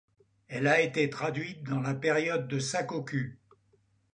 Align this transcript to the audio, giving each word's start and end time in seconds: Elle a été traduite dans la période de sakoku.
Elle 0.47 0.65
a 0.65 0.81
été 0.81 1.11
traduite 1.11 1.61
dans 1.61 1.79
la 1.79 1.93
période 1.93 2.47
de 2.47 2.57
sakoku. 2.57 3.35